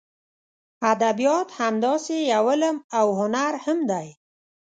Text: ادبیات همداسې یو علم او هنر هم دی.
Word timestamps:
ادبیات 0.91 1.49
همداسې 1.61 2.17
یو 2.33 2.43
علم 2.53 2.77
او 2.99 3.05
هنر 3.19 3.53
هم 3.65 3.79
دی. 3.91 4.07